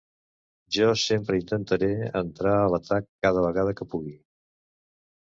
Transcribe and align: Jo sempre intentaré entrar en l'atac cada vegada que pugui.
Jo 0.75 0.85
sempre 1.01 1.35
intentaré 1.41 1.89
entrar 2.21 2.53
en 2.61 2.73
l'atac 2.75 3.05
cada 3.27 3.43
vegada 3.49 3.75
que 3.81 3.87
pugui. 3.93 4.15